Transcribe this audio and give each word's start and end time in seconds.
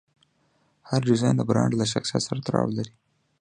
هر 0.89 1.01
ډیزاین 1.09 1.35
د 1.37 1.41
برانډ 1.49 1.73
له 1.77 1.85
شخصیت 1.93 2.21
سره 2.27 2.39
تړاو 2.47 2.75
لري. 2.77 2.93